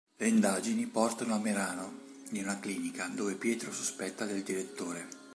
Le 0.17 0.25
indagini 0.27 0.87
portano 0.87 1.35
a 1.35 1.37
Merano 1.37 1.99
in 2.31 2.41
una 2.41 2.59
clinica, 2.59 3.05
dove 3.05 3.35
Pietro 3.35 3.71
sospetta 3.71 4.25
del 4.25 4.41
direttore. 4.41 5.07